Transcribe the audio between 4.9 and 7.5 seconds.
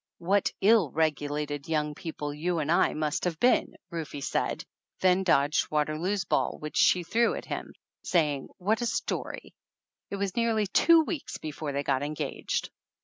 then dodged Water loo's ball which she threw at